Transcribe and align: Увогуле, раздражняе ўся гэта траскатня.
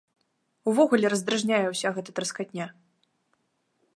Увогуле, 0.71 1.11
раздражняе 1.13 1.67
ўся 1.73 1.93
гэта 1.97 2.09
траскатня. 2.19 2.65